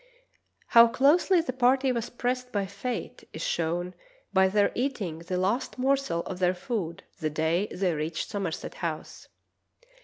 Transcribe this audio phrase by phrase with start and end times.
[0.69, 3.93] How closely the party was pressed by fate is shown
[4.33, 9.27] by their eating the last morsel of their food the day they reached Somerset House.